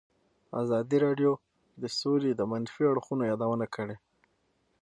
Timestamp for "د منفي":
2.35-2.83